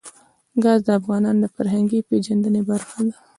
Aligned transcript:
ګاز 0.63 0.79
د 0.85 0.89
افغانانو 0.99 1.39
د 1.43 1.47
فرهنګي 1.55 1.99
پیژندنې 2.09 2.61
برخه 2.69 2.97
ده. 3.07 3.15